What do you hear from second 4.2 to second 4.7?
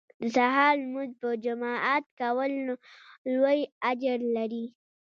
لري